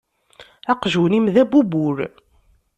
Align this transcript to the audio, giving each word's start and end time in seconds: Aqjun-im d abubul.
Aqjun-im 0.71 1.25
d 1.33 1.35
abubul. 1.41 1.97